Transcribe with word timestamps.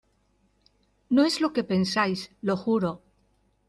No 1.11 1.25
es 1.27 1.39
lo 1.41 1.53
que 1.53 1.63
pensáis, 1.63 2.31
lo 2.41 2.57
juro. 2.57 3.03